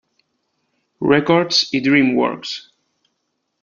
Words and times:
Records 1.13 1.69
y 1.71 1.79
DreamWorks. 1.79 2.71